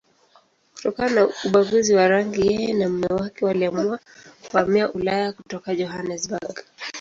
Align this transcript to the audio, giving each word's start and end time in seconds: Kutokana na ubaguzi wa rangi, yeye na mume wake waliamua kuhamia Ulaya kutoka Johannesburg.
Kutokana 0.73 1.09
na 1.15 1.23
ubaguzi 1.47 1.91
wa 1.97 2.05
rangi, 2.13 2.41
yeye 2.49 2.73
na 2.73 2.89
mume 2.89 3.07
wake 3.07 3.45
waliamua 3.45 3.99
kuhamia 4.51 4.91
Ulaya 4.93 5.33
kutoka 5.33 5.75
Johannesburg. 5.75 6.63